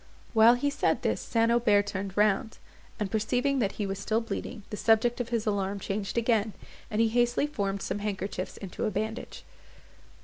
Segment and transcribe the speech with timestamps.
[0.33, 1.51] While he said this St.
[1.51, 2.57] Aubert turned round,
[2.99, 6.53] and perceiving that he was still bleeding, the subject of his alarm changed again,
[6.89, 9.43] and he hastily formed some handkerchiefs into a bandage.